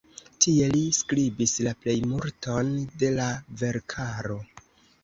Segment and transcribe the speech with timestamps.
[0.45, 2.73] Tie li skribis la plejmulton
[3.05, 3.31] de la
[3.63, 4.43] verkaro.